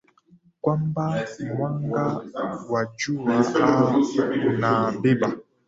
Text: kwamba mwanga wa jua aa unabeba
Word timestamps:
kwamba 0.63 1.03
mwanga 1.51 2.05
wa 2.71 2.81
jua 2.97 3.35
aa 3.65 3.95
unabeba 4.49 5.27